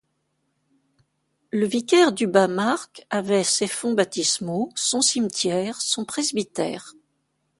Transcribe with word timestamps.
Le 1.51 1.67
vicaire 1.67 2.11
du 2.11 2.25
Bas 2.25 2.47
Marck 2.47 3.05
avait 3.11 3.43
ses 3.43 3.67
fonts 3.67 3.93
baptismaux, 3.93 4.71
son 4.73 4.99
cimetière, 4.99 5.79
son 5.79 6.05
presbytère. 6.05 6.95